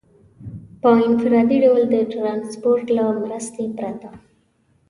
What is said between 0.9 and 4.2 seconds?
انفرادي ډول د ټرانسپورټ له مرستې پرته.